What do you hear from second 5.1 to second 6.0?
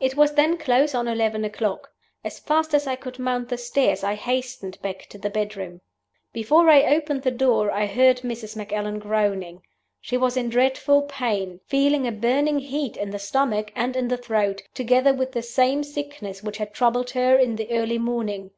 to the bedroom.